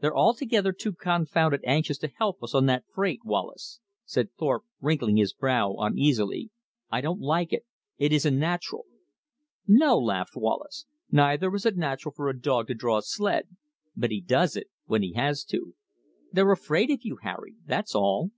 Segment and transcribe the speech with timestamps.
[0.00, 5.16] "They're altogether too confounded anxious to help us on that freight, Wallace," said Thorpe wrinkling
[5.16, 6.50] his brow uneasily.
[6.88, 7.64] "I don't like it.
[7.98, 8.84] It isn't natural."
[9.66, 13.48] "No," laughed Wallace, "neither is it natural for a dog to draw a sledge.
[13.96, 15.74] But he does it when he has to.
[16.30, 18.30] They're afraid of you, Harry: that's all."